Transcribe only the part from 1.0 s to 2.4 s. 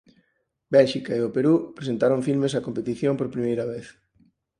e o Perú presentaron